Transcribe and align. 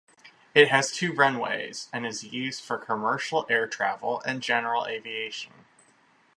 It 0.55 0.69
has 0.69 0.91
two 0.91 1.13
runways 1.13 1.87
and 1.93 2.07
is 2.07 2.23
used 2.23 2.63
for 2.65 2.79
commercial 2.79 3.45
air 3.51 3.67
travel 3.67 4.23
and 4.25 4.41
general 4.41 4.87
aviation. 4.87 5.53